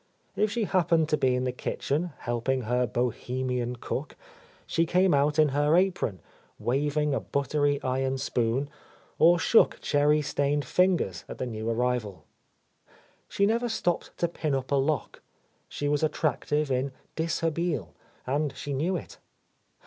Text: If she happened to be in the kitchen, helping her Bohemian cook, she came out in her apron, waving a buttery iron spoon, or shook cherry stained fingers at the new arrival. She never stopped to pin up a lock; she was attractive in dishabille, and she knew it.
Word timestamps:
If 0.35 0.49
she 0.49 0.63
happened 0.63 1.09
to 1.09 1.15
be 1.17 1.35
in 1.35 1.43
the 1.43 1.51
kitchen, 1.51 2.09
helping 2.21 2.61
her 2.63 2.87
Bohemian 2.87 3.75
cook, 3.75 4.15
she 4.65 4.87
came 4.87 5.13
out 5.13 5.37
in 5.37 5.49
her 5.49 5.77
apron, 5.77 6.21
waving 6.57 7.13
a 7.13 7.19
buttery 7.19 7.79
iron 7.83 8.17
spoon, 8.17 8.67
or 9.19 9.37
shook 9.37 9.79
cherry 9.79 10.23
stained 10.23 10.65
fingers 10.65 11.23
at 11.29 11.37
the 11.37 11.45
new 11.45 11.69
arrival. 11.69 12.23
She 13.29 13.45
never 13.45 13.69
stopped 13.69 14.17
to 14.17 14.27
pin 14.27 14.55
up 14.55 14.71
a 14.71 14.75
lock; 14.75 15.21
she 15.69 15.87
was 15.87 16.01
attractive 16.01 16.71
in 16.71 16.93
dishabille, 17.15 17.93
and 18.25 18.57
she 18.57 18.73
knew 18.73 18.95
it. 18.97 19.19